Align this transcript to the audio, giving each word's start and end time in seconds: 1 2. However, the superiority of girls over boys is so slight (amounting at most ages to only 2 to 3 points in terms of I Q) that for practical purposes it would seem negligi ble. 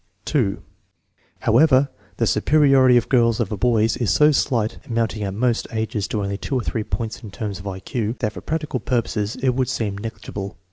1 0.25 0.31
2. 0.33 0.63
However, 1.41 1.89
the 2.17 2.25
superiority 2.25 2.97
of 2.97 3.07
girls 3.07 3.39
over 3.39 3.55
boys 3.55 3.95
is 3.97 4.09
so 4.09 4.31
slight 4.31 4.79
(amounting 4.87 5.21
at 5.21 5.31
most 5.35 5.67
ages 5.71 6.07
to 6.07 6.23
only 6.23 6.39
2 6.39 6.57
to 6.59 6.65
3 6.65 6.83
points 6.85 7.21
in 7.21 7.29
terms 7.29 7.59
of 7.59 7.67
I 7.67 7.79
Q) 7.81 8.15
that 8.17 8.33
for 8.33 8.41
practical 8.41 8.79
purposes 8.79 9.35
it 9.35 9.49
would 9.53 9.69
seem 9.69 9.99
negligi 9.99 10.33
ble. 10.33 10.57